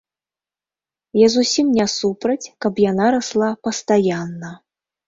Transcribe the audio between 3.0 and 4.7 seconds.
расла пастаянна.